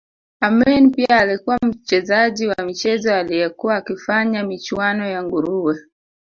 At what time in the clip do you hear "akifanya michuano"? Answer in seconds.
3.75-5.05